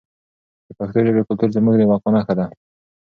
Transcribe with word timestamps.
د 0.65 0.67
پښتو 0.77 0.99
ژبې 1.05 1.21
کلتور 1.27 1.49
زموږ 1.55 1.75
د 1.77 1.81
بقا 1.89 2.09
نښه 2.15 2.33
ده. 2.39 2.45